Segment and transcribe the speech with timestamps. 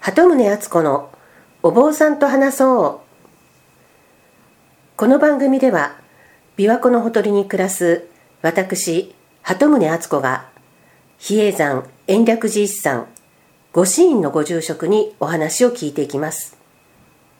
[0.00, 1.10] 鳩宗敦子の
[1.62, 4.96] お坊さんと話そう。
[4.96, 5.94] この番組では
[6.56, 8.06] 琵琶湖のほとりに暮らす
[8.40, 10.48] 私鳩宗敦子が
[11.18, 13.08] 比叡山延暦寺一山
[13.74, 16.56] 御神院のご住職にお話を聞いていきます。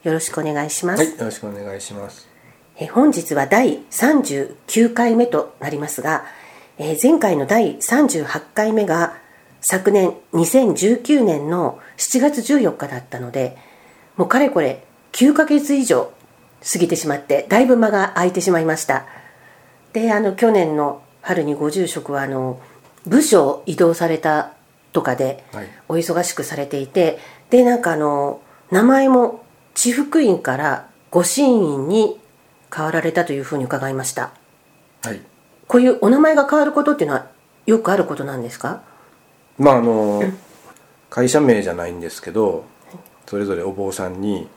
[0.02, 2.28] よろしくお願いします、はい、よろしくお願いします。
[2.76, 6.26] え本日は第39回目となりますが、
[6.76, 9.14] えー前回の第38回目が
[9.60, 13.56] 昨年2019年の7月14日だったので
[14.16, 16.12] もうかれこれ9ヶ月以上
[16.72, 19.06] 過ぎてしまってだいぶ間が空いてしまいました。
[19.92, 22.60] であの去年の春にご住職はあの
[23.06, 24.52] 部署を移動された
[24.92, 25.68] とかではい。
[25.88, 27.18] お忙しくされていて
[27.50, 32.18] でなんかあの名前も地福院から御神院に
[32.74, 34.32] 変わられたというふうに伺いました。
[35.02, 35.20] はい。
[35.66, 37.26] こういうお名前が変わることっていうのは
[37.66, 38.82] よくあることなんですか？
[39.60, 40.22] まああの
[41.10, 42.64] 会社名じゃないんですけど、
[43.26, 44.48] それぞれお坊さんに、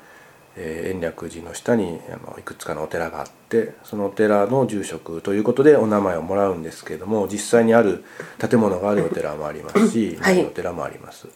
[0.55, 8.05] えー延暦寺の下にあのいくつかのお寺があって、そのお寺の住職ということでお名前をもらうんですけれども、実際にある
[8.40, 11.27] 建物があるお寺もありますし、はいお寺もあります。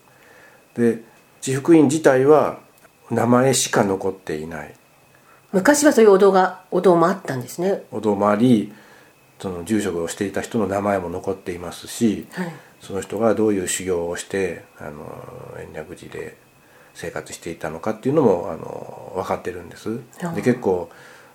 [0.76, 1.02] で、
[1.42, 2.60] 地福院自体は
[3.12, 4.74] 名前しか残っていない。
[5.52, 8.72] 昔はそういうお堂がお堂もあったんですねお堂もあり、
[9.40, 15.06] その住職をしていた人の名前も残っていますし、はいその人がどういう修行をしてあの
[15.60, 16.38] 延暦寺で
[16.94, 20.00] 生活していたのかっていうのもあの分かってるんです。
[20.36, 20.90] で結構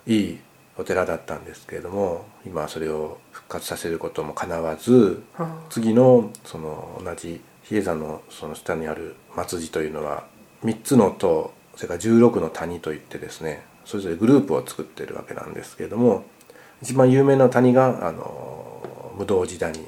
[0.06, 0.38] いい
[0.78, 10.24] お寺だったんですけれども今はそれを復活させることもかなわずあ次のその同じ比叡山のその下にある松寺というのは
[10.64, 16.24] 3つの塔それから16の谷といってですねそれぞれグループを作ってるわけなんですけれども
[16.82, 19.86] 一番有名な谷があの無道寺谷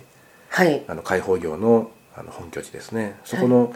[0.54, 0.84] はい。
[0.86, 3.16] あの開放業のあの本拠地ですね。
[3.24, 3.74] そこの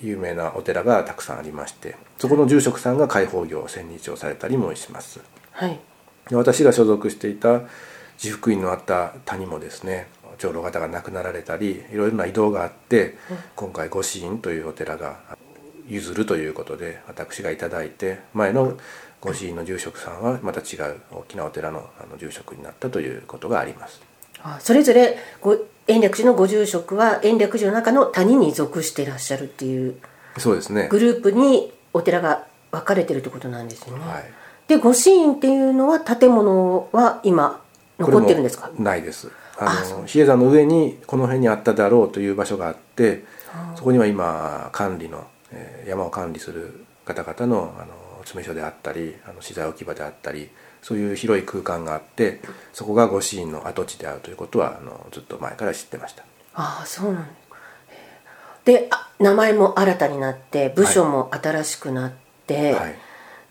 [0.00, 5.20] 有名なお寺がたくさんありましてそこの住職さんが開放業千日をされたりもします。
[5.50, 5.80] はい。
[6.28, 7.62] で私が所属していた
[8.22, 10.06] 自福院のあった谷もですね
[10.38, 13.16] 長老方が亡くなられたりいろいろな移動があって
[13.56, 15.18] 今回御神院というお寺が
[15.88, 18.76] 譲るということで私がいただいて前の
[19.20, 24.00] 御神院の住職さんはまた違う大きなお寺のあの住職になったということがあります。
[24.42, 29.96] あそれぞれご延暦寺のご住職は延暦寺の中の谷に属していらっしゃるっていう
[30.38, 30.88] そうですね。
[30.88, 34.24] グループにお寺が分かれてるってことなんですよね、はい。
[34.68, 37.62] で御神院っていうのは建物は今
[37.98, 38.70] 残ってるんですか？
[38.78, 39.30] ないです。
[39.58, 43.24] あの比叡山の上にこの辺にあっただろうという場所があって
[43.76, 50.50] そこには今管理の、えー山を管理する方々のあの詰め所であったりあの資材置き場であったり
[50.86, 52.38] そういう広い空間があって
[52.72, 56.22] そこが御神院の跡地であるということはあのずっと前から知ってました。
[56.54, 57.28] ああそうなん
[58.64, 58.88] で
[59.18, 62.12] 名前も新たになって部署も新しくなっ
[62.46, 62.94] て、はい。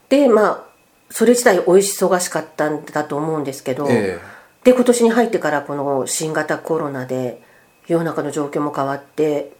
[0.07, 0.63] でまあ
[1.09, 4.17] それ自体お忙しかったんだと思うんですけど、え。
[4.63, 7.41] で今年に入ってからこの新型コロナで
[7.85, 9.51] 世の中の状況も変わって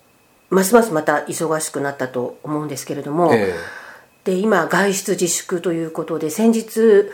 [0.50, 3.56] ますますまた忙しくなったと思うんですけれども、ええ。
[4.24, 7.12] で今外出自粛ということで先日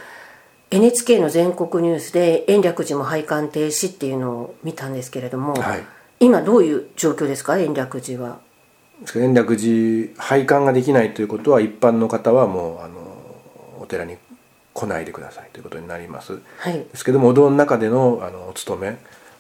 [0.71, 5.83] NHK の全国ニュースで延暦寺も拝観停止っていうのを見たんですけれども、はい。
[6.21, 7.57] 今どういう状況ですか？
[7.57, 8.39] 延暦寺は。
[9.15, 12.99] 延暦寺拝観ができないということは一般の方はもうあの
[13.81, 14.15] お寺に
[14.73, 16.39] 来ないでくださいということになります。
[16.59, 16.73] はい。
[16.73, 18.97] ですけどもお堂の中でのあのお勤め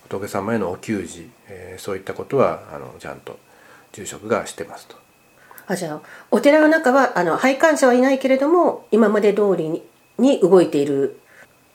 [0.09, 3.39] 仏様へのお給仕、えーそういったことはあのちゃんと
[3.93, 4.95] 住職がしてますと。
[5.67, 9.81] あじゃあお寺の中はあの拝観者はいないけれども今まで通りに
[10.21, 11.19] に動いている。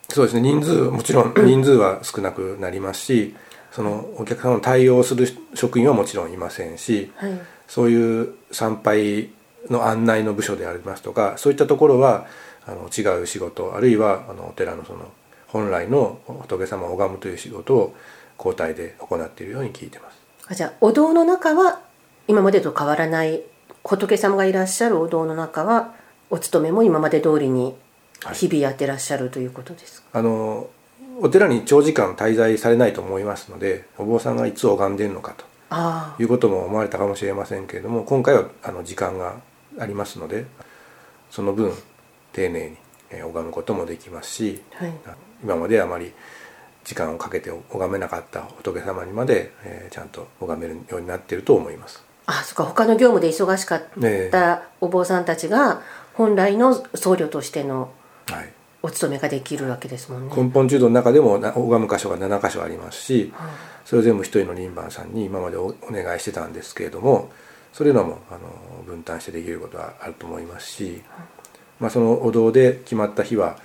[0.08, 0.40] そうですね。
[0.40, 3.34] 人数もちろん人数は少なくなりますし
[3.72, 7.38] そのお客様の対応する職員はもちろんいませんし、はい。
[7.66, 9.30] そういう参拝
[9.68, 12.26] の案内の部署でありますとかそういったところは
[12.66, 15.10] あの違う仕事あるいはあのお寺のその
[15.48, 17.94] 本来の仏様を拝むという仕事を
[18.38, 20.18] 交代で行っているように聞いてます。
[20.48, 21.80] あじゃあお堂の中は
[22.28, 23.42] 今までと変わらない
[23.82, 25.94] 仏様がいらっしゃるお堂の中は
[26.30, 27.74] お勤めも今まで通りに
[28.32, 30.68] 日々やってらっしゃるということですか、あの
[31.20, 39.36] お寺に長時間滞在されないと思いますのでお坊さんがいつ拝んでいるのかということも思われたかもしれませんけれども今回はあの時間が
[39.78, 40.46] ありますので
[41.30, 41.72] その分
[42.32, 42.76] 丁寧に
[43.10, 44.92] えー拝むこともできますしはい。
[45.42, 46.12] 今まであまり
[46.84, 52.02] 時間をかけて拝めなかった仏様にまで、えーちゃんと拝めるようになっていると思います。
[52.26, 54.30] あそっか他の業務で忙しかっええ。
[54.30, 55.82] たお坊さんたちが
[56.14, 57.90] 本来の僧侶としてのはい、
[58.82, 60.34] お勤めができるわけですもんね。
[60.36, 63.32] 根本中道の中でもな拝む箇所が7箇所ありますし
[63.84, 67.30] それを全部一人の輪番さんに今までおお願いしてたんですけれども
[67.72, 71.02] それらもあの分担してできることはあると思いますし、
[71.80, 73.58] まあ、そのお堂で決まった日は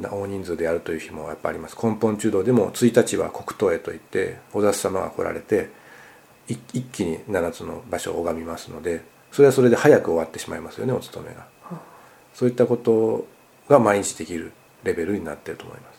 [0.00, 1.76] 大人数でやるという日もやっぱあります。
[1.80, 5.70] 根本中道でも1日は国東へといってお雑様が来られて
[6.48, 11.46] 一気に7つの場所を拝みますのでそれはそれで早く終わってしまいますよねお勤めが、
[12.34, 13.26] そういったこと
[13.68, 14.52] が毎日できる
[14.82, 15.94] レベルになっていると思います。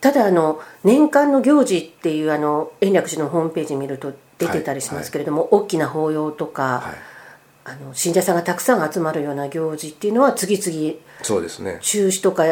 [0.00, 11.78] ただあの年間の行事っていうあの延暦寺のホームページ見ると出てたりしますけれども、はいはい、大きな法要とか、はい、あの信者さんがたくさん集まるような行事っていうのは次々そうですね。
[11.82, 12.44] 中止とか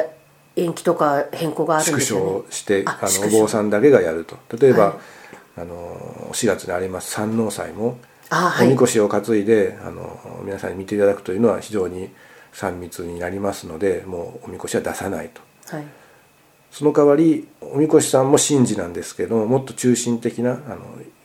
[0.57, 4.37] 延期とか変更があるんですよ、ね、縮小してあのお坊さんだけがやると。
[4.59, 4.99] 例えば、
[5.57, 7.99] あの4月にあります山王祭も
[8.61, 12.11] おみこしを担いであの皆さんに見ていただくというのは非常に
[12.55, 15.41] 3密になりますのでもうおみこしは出さないと、
[15.77, 15.85] はい、
[16.71, 20.79] その代わりおみこしさんも神事なんですけどもっと中心的なあの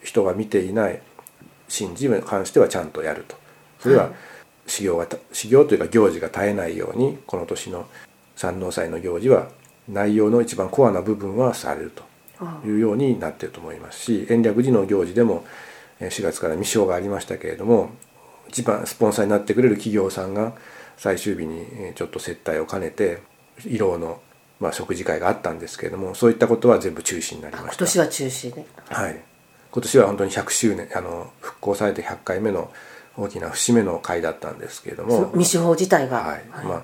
[0.04, 1.02] 人が見ていない
[1.70, 3.36] 神事に関してはちゃんとやると。
[3.80, 4.12] それは
[4.68, 7.86] 修行が修行というか行事が絶えないようにこの年の
[8.36, 9.50] 山王祭の行事は
[9.90, 12.04] 内容の一番コアな部分はされると。
[12.66, 15.46] いうようになっていると思いますし延暦寺の行事でも
[16.00, 17.92] 4月から未章がありましたけれども
[18.50, 20.54] 一番スポンサーになってくれる企業さんが
[20.98, 23.22] 最終日にちょっと接待を兼ねて
[23.62, 24.22] 慰労の
[24.60, 27.72] まあ食事会があったんですけれどもそういったことは全部中止になりました。
[27.72, 28.66] 今年は中止で。
[28.90, 29.22] はい。
[29.72, 32.72] 今年は本当に100周年あの復興されて100回目の
[33.18, 35.30] 大きな節目の会だったんですけれども。
[35.32, 36.84] 未司法自体が、はい、はい、まあ、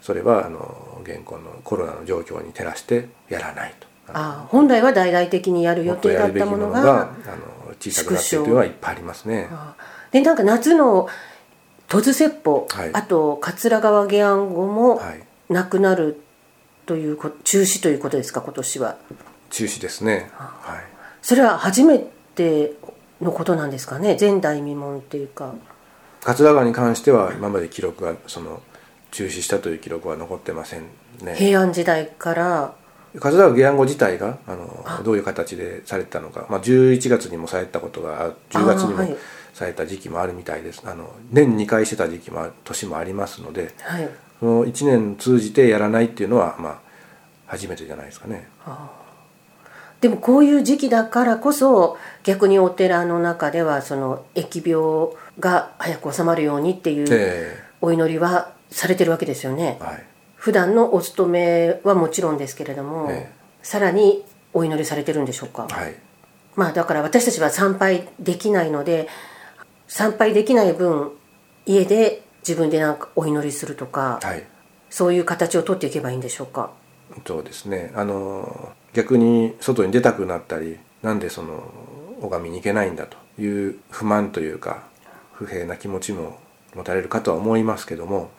[0.00, 3.86] それはあの現今のコロナの状況に照らしてやらないと。
[4.08, 9.48] あ本来は大々的にやる予定だったものがあの小さくなっているというのはいっぱいありますね。
[10.10, 11.08] でなんか夏の
[11.92, 15.02] 戸津説法、はい、あと桂川下案後も
[15.50, 16.22] なくなる
[16.86, 18.96] という中止ということですか今年は。
[19.50, 20.84] 中止ですね、はい、
[21.20, 21.98] それは初め
[22.34, 22.72] て
[23.20, 25.52] のことなんですかね前代未聞っていうか。
[26.24, 28.62] 桂川に関しては今まで記録がその
[29.10, 30.84] 中止したという記録は残ってません
[31.20, 31.34] ね。
[31.34, 32.74] 平安時代から。
[33.20, 39.18] 桂川下案後自体があのどういう形でされたのか、まあ、11月にもされたことが10月にも
[39.54, 40.82] された時期もあるみたいです。
[40.84, 44.08] あの年2回してた時期も年もありますので、はい、
[44.40, 46.78] その1年通じてやらないっていうのは、まあ、
[47.46, 48.48] 初めてじゃないですかね。
[50.00, 59.78] でもこういう時期だからこそ逆にお寺の中ではその疫病が早く収まるようにっていうお祈りはされてるわけですよね。
[59.80, 63.30] はい、普段のお勤めはもちろんですけれども、え。
[63.62, 65.68] さらにお祈りされてるんでしょうか？
[65.70, 65.94] はい、
[66.56, 69.06] まあだから私たちは参拝できないので
[69.92, 71.12] 参拝できない分
[71.66, 74.42] 家で自分でなんかお祈りするとか、はい、
[74.88, 76.70] そういう形をとっていけばいいんでしょうか？
[77.26, 77.92] そうですね。
[77.94, 81.70] あの逆に外に出たくなったりなんでその
[82.22, 84.84] 拝みに行けないんだという不満というか
[85.34, 86.38] 不平な気持ちも
[86.74, 88.30] 持たれるかとは思いますけども。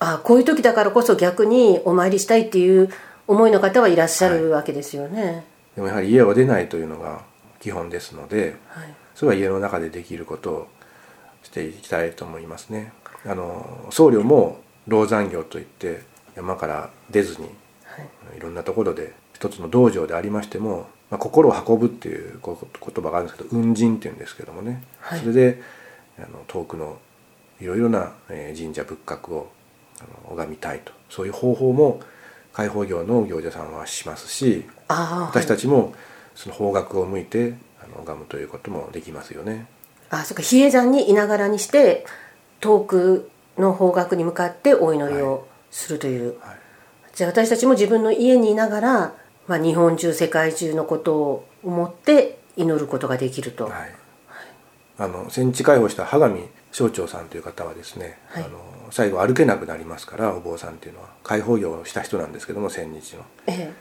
[0.00, 2.90] あこういう時だからこそ逆にお参りしたいっていう
[3.26, 5.44] 思いの方はいらっしゃるわけですよね、はい、
[5.76, 7.22] でもやはり家を出ないというのが
[7.60, 10.68] 基本ですので、はい、それは家の中でできることを
[11.42, 12.92] していきたいと思いますね。
[13.24, 16.02] あの僧侶も老山業といって
[16.36, 17.48] 山から出ずに、
[17.84, 18.02] は
[18.34, 25.62] い、いろんなところで一つの道場でありましても、まあ、心を運ぶっていう言葉があるんですけど運人っていうんですけどもね、はい、それで
[26.18, 26.98] あの遠くの
[27.60, 29.50] いろいろな神社仏閣を
[30.30, 30.92] 拝みたいと。
[31.08, 32.00] そういう方法も
[32.52, 35.94] 開放業の行者さんはしますし私たちも
[36.34, 39.66] その方角を向いてあの拝むということもできますよね。
[40.10, 42.06] あそっか比叡山にいながらにして
[42.60, 46.48] 遠くの方角に向かってお祈りをするという、はい。
[46.50, 46.58] はい、
[47.14, 49.14] じゃあ私たちも自分の家にいながら、
[49.46, 53.94] まあ、日本中世界中のことを思って祈ることができると、はい、
[54.98, 58.48] あの戦地解放した羽上省庁さんという方はですね、あの
[58.90, 63.72] 最後歩けなくなりますからお坊さんっていうのは解放業をした人なんですけども千日の、ええ、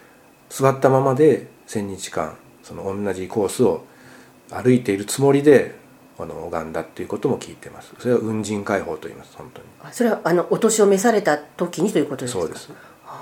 [0.50, 3.86] 座ったままで千日間その同じコースを
[4.50, 5.76] 歩いているつもりで
[6.20, 7.94] あの拝んだっていうことも聞いてます。
[8.00, 9.94] それは運人解放と言います本当に。
[9.94, 12.42] それはあのお年を召された時にということですか？
[12.42, 12.72] そうです。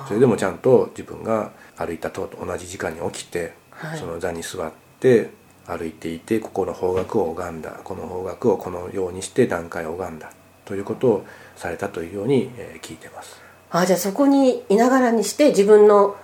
[0.08, 5.32] それでもちゃんと自分が歩いたと同じ時間に起きて、はい、その座に座って
[5.68, 7.72] 歩いていてここの方角を拝んだ。
[7.84, 10.32] この方角をこのようにして段階を拝んだ
[10.64, 11.26] ということを
[11.56, 13.42] されたというように、えー、聞いてます。
[13.72, 16.16] あじゃあそこにいながらにして自分の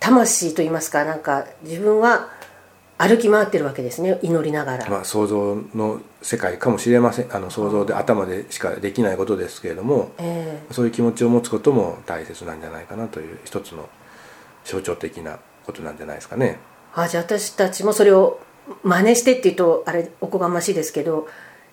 [0.00, 2.30] 魂といいますかなんか自分は
[2.98, 7.34] 歩き回ってるわけですね祈りながら、まあ、想像の世界かもしれません。
[7.34, 13.88] あの想像で頭でしかできないことですけれども、えー、そういう気持ちを持つことも大切なんじゃないかなという一つの
[14.64, 16.58] 象徴的なことなんじゃないですかね。
[16.94, 18.40] あじゃあ私たちもそれを
[18.82, 21.28] 真似してっていうとあれおこがましいですけど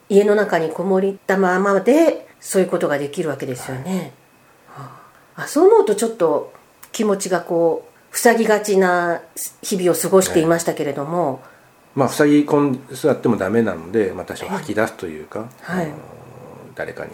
[0.10, 4.12] 家の中にこもりたままでそういうことができるわけですよね、
[5.36, 6.54] あそう思うとちょっと
[6.92, 9.22] 気持ちがこう塞ぎがちな
[9.62, 11.42] 日々を過ごしていましたけれども、
[11.96, 15.92] まあ塞ぎ込ん座ってもダメなので、まあ、多少吐き出すというか、はい。
[16.76, 17.12] 誰かに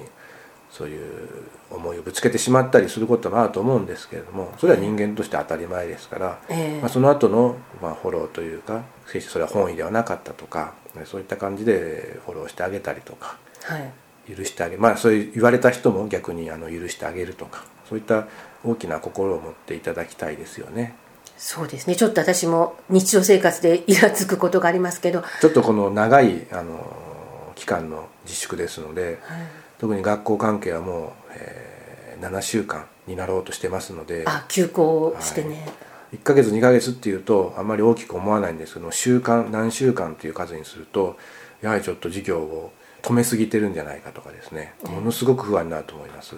[0.72, 1.28] そういう
[1.72, 6.80] 思いをぶつけてしまったりすることもあると思うんですけれどもそれは人間として当たり前ですから、ええ。
[6.80, 10.74] まあ、その後のまあフォローというか決してそれは本意ではなかったとか
[11.06, 13.92] そういった感じでフォローしてあげたりとかはい。
[14.36, 18.28] 許してあげまあそういう言われた人も逆にあの許してあげるとかそういった
[18.64, 20.96] 大きな心を持っていただきたいですよね。
[21.38, 21.96] そうですね。
[21.96, 29.40] ちょっと私も日常生活でイラつくことがありますけど、ちょっとこの長いあの期間の自粛ですので、はい。
[29.80, 31.80] 特に学校関係はもう、えー
[32.20, 34.24] 7週間になろうとしてますので。
[34.28, 35.66] あ休校してね、
[36.14, 41.18] 1ヶ月2ヶ月っていうとあんまり大きく思わないんですけど週間何週間という数にすると
[41.62, 44.74] やはりちょっと授業を止めすぎてるんじゃないかとかですね。
[44.84, 46.36] ものすごく不安になると思います、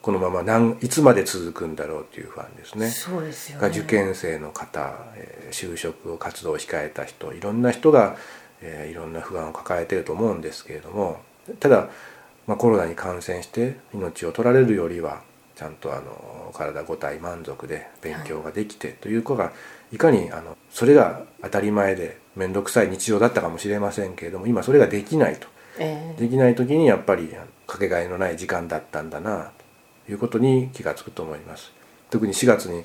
[0.00, 2.88] このまま何いつまで続くんだろうっていう不安ですね。
[2.90, 3.62] そうですよね。
[3.62, 8.16] が受験生の方、えー就職を活動を控えた人いろんな人が、
[8.62, 11.20] えーいろんな不安を抱えていると思うんですけれども
[11.60, 11.88] ただ、
[12.46, 15.22] まあ、コロナに感染して命を取られるよりは
[15.54, 19.52] ちゃんとあの体ご体満足で勉強ができてという子が
[19.92, 26.20] いかにあのそれが当たり前で面倒くさい日常だったかもしれませんけれども今それができないとええ。
[26.20, 27.34] できない時にやっぱり
[27.66, 29.52] かけがえのない時間だったんだな
[30.06, 31.72] ということに気がつくと思います。
[32.10, 32.84] 特に4月に、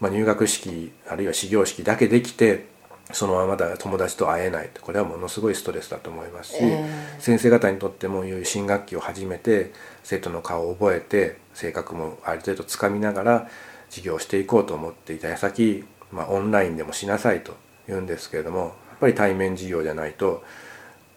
[0.00, 2.66] まあ、入学式あるいは始業式だけできて
[3.12, 4.70] そのままだ友達と会えない。
[4.80, 6.84] これはものすごいストレスだと思いますし、え
[7.18, 9.72] 先生方にとってもいう新学期を始めて
[10.04, 13.48] 生徒の顔を覚えて性格もある程度つかみながら
[13.88, 15.28] 授業をしていこうと思っていた。
[15.28, 20.44] 矢先、まあ、オンラインでもしなさいと言うんですけれどもやっぱり対面授業じゃないと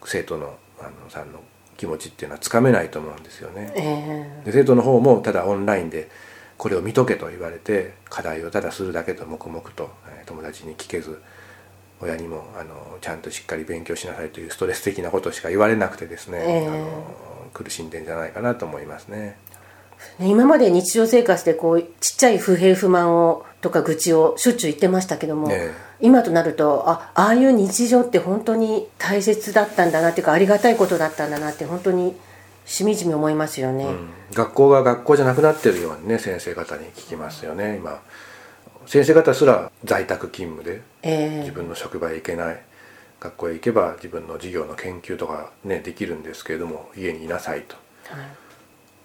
[0.05, 1.39] 生徒のあのさんの
[1.77, 3.71] 気持ちっていうのはつかめないと思うんですよね。
[3.75, 6.09] えで生徒の方もただオンラインで
[6.57, 11.21] これを見とけと言われて課題をただするだけと黙々とえー友達に聞けず
[12.01, 17.05] 親にもあのちゃんとしっかり勉強しなさいというストレス的なことしか言われなくてですね、ええあの
[17.53, 19.37] 苦しんでんじゃないかなと思いますね。
[20.19, 32.15] え今まで日常生活でこうちっちゃい不平不満をとか愚痴をしょっちゅう言ってましたけども、え今となるとあああいう日常って本当に大切だったんだなっていうかありがたいことだったんだなって本当に
[32.65, 34.09] しみじみ思いますよね、うん。
[34.33, 38.01] 学校が学校じゃなくなってるようにね先生方に聞きますよね今。
[38.87, 41.39] 先生方すら在宅勤務でええ。
[41.41, 42.61] 自分の職場へ行けない。
[43.19, 47.75] 学校へ行けば自分の授業の研究とかねできるんですけれども家にいなさいと。
[48.09, 48.25] はい。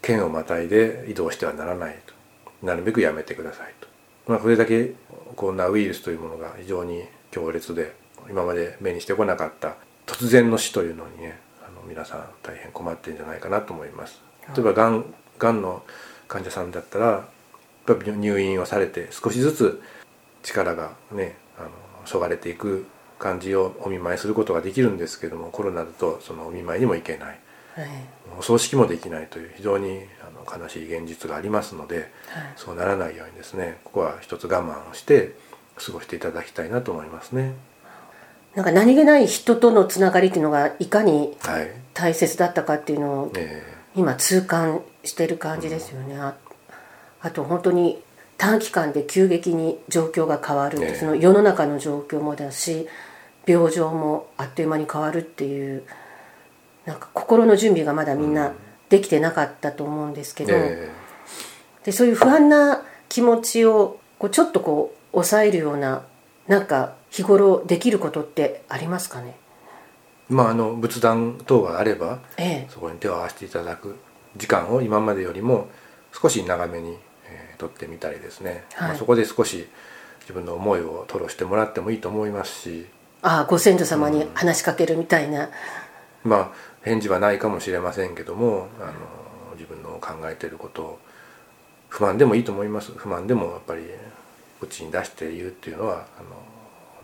[0.01, 2.17] 県をまたいで移動してはならないと。
[2.63, 3.87] なるべくやめてくださいと、
[4.27, 4.95] まあ、これだけ
[5.37, 7.95] コロナウイルスというものが非常に強烈で
[8.29, 14.21] 今まで目にしてこなかった突然の死というのにねあの皆さん大変困ってるんじゃないかなと思います。
[14.55, 15.05] 例えばがん
[15.39, 15.83] がんの
[16.29, 17.19] 患者さんだったらや
[17.95, 19.83] っぱり入院をされて少しずつ
[20.43, 21.71] 力がねあの
[22.05, 22.87] そがれていく
[23.19, 27.41] 感じをお見舞いすることができるんですけどもコロナだとそのお見舞いにも行けない
[28.39, 32.07] お葬式もできないという非常にあの悲しい現実がありますので、はい。
[32.57, 35.37] そうならないようにですねここは一つ我慢をして
[35.77, 37.55] 過ごしていただきたいなと思いますね。
[38.55, 43.63] なんか何気ない人とのつながりっていうのがいかにはい、大切だったかっていうのをえ
[43.95, 46.35] 今痛感してる感じですよね、あ
[47.21, 48.03] あと本当に
[48.39, 50.95] 短期間で急激に状況が変わる、ええ。
[50.95, 52.87] その世の中の状況もだし
[53.47, 55.85] 病状もあっという間に変わるっていう
[56.87, 58.53] なんか心の準備がまだみんな
[58.89, 60.91] できてなかったと思うんですけえど、え
[61.85, 66.03] でそういう不安な気持ちをこうちょっとこう抑えるような
[66.49, 69.37] なんか日頃できることってありますかね？
[70.31, 72.67] えまああの仏壇等があればええ。
[72.71, 73.97] そこに手を合わせていただく
[74.37, 75.69] 時間を今までよりも
[76.13, 76.97] 少し長めに、
[77.29, 78.89] えー取ってみたりですね、はい。
[78.89, 79.67] まあ、そこで少し
[80.21, 82.87] 自分の思いを吐露してもらってもいいと思いますし。
[83.23, 85.49] ああご先祖様に話しかけるみたいな、
[86.23, 86.51] まあ
[86.87, 88.93] 返事はないかもしれませんけどもあの
[89.55, 90.99] 自分の考えていることを
[91.89, 92.93] 不満でもいいと思います。
[92.93, 93.83] 不満でもやっぱり
[94.61, 96.37] 口に出して言うっていうのはあの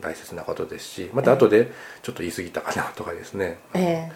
[0.01, 1.71] 大切なことですしまた後で
[2.03, 4.13] ちょっと言い過ぎたかなとかですね、ええ。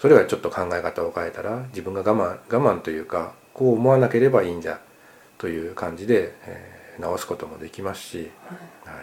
[0.00, 4.80] それはちょっと考え方を変えたら自分が我慢我慢というかこう思わなければいいんじゃ
[5.38, 8.30] という感じで、えー直すこともできますし、
[8.84, 8.96] はい。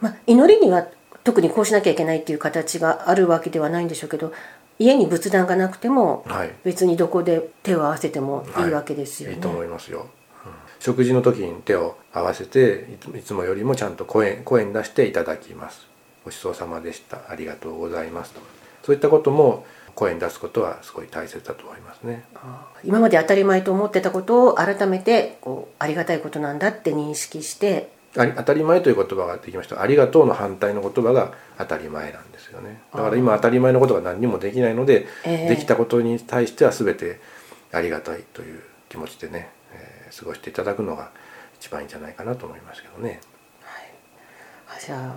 [0.00, 0.86] まあ、祈りには
[1.22, 4.32] 特にこうしなきゃいけないっていう形があるわけではないんでしょうけど
[4.78, 6.52] 家に仏壇がなくてもはい。
[6.64, 9.36] 別にどこで手を合わせてもいいわけですよね。
[9.36, 10.52] いいと思いますよ、うん。
[10.80, 15.86] 食事の時に手を合わせていつもよりもちゃんと声声に出していただきます。
[16.24, 17.18] ごちそうさまでした。
[17.28, 18.40] ありがとうございますと。
[18.82, 22.24] そういったことも声に出すことはすごい大切だと思いますね。
[22.82, 29.82] 今まで当たり前と思ってたことを改めてこうありがたいことなんだって認識して当たり前という言葉ができました。
[29.82, 32.80] ありがとうの反対の言葉が当たり前なんですよね。
[32.92, 35.48] だから今当たり前のことが何にもできないので、ええ。
[35.48, 37.20] できたことに対しては全て
[37.72, 41.10] ありがたいという気持ちでね、えー過ごしていただくのが
[41.58, 43.20] 一番いいんじゃないかなと思いますけどね。
[44.68, 45.16] あじゃ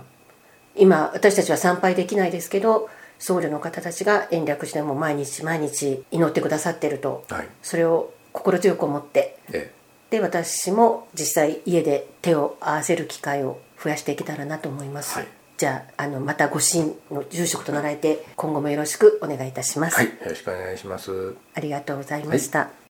[0.74, 2.88] 今私たちは参拝できないですけど
[3.18, 7.48] 僧侶の方たちが延暦寺でも毎日毎日祈ってくださってると、はい。
[7.62, 9.72] それを心強く思ってえ
[10.10, 15.28] で私も実際家で手を合わせる機会を増やしていけたらなと思います、はい。
[15.56, 21.34] じゃああのまたご神の住職と習えて今後もよろしくお願いいたします、はいよろしくお願いします。
[21.54, 22.70] ありがとうございました、